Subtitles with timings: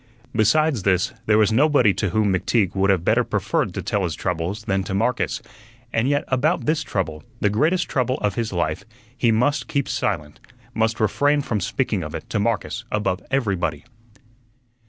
[0.33, 4.15] Besides this, there was nobody to whom McTeague would have better preferred to tell his
[4.15, 5.43] troubles than to Marcus,
[5.93, 8.83] and yet about this trouble, the greatest trouble of his life,
[9.15, 10.39] he must keep silent;
[10.73, 13.85] must refrain from speaking of it to Marcus above everybody.